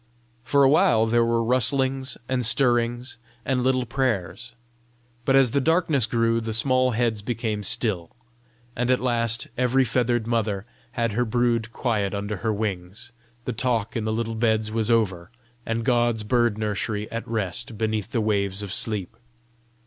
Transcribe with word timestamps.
For 0.43 0.63
a 0.63 0.67
while 0.67 1.05
there 1.05 1.23
were 1.23 1.43
rustlings 1.43 2.17
and 2.27 2.43
stirrings 2.43 3.19
and 3.45 3.61
little 3.61 3.85
prayers; 3.85 4.55
but 5.25 5.35
as 5.35 5.51
the 5.51 5.61
darkness 5.61 6.07
grew, 6.07 6.41
the 6.41 6.55
small 6.55 6.89
heads 6.97 7.21
became 7.21 7.61
still, 7.61 8.09
and 8.75 8.89
at 8.89 8.99
last 8.99 9.47
every 9.59 9.83
feathered 9.83 10.25
mother 10.25 10.65
had 10.93 11.11
her 11.11 11.23
brood 11.23 11.71
quiet 11.71 12.15
under 12.15 12.37
her 12.37 12.51
wings, 12.51 13.11
the 13.45 13.53
talk 13.53 13.95
in 13.95 14.03
the 14.05 14.11
little 14.11 14.33
beds 14.33 14.71
was 14.71 14.89
over, 14.89 15.29
and 15.67 15.85
God's 15.85 16.23
bird 16.23 16.57
nursery 16.57 17.07
at 17.11 17.27
rest 17.27 17.77
beneath 17.77 18.11
the 18.11 18.21
waves 18.21 18.63
of 18.63 18.73
sleep. 18.73 19.15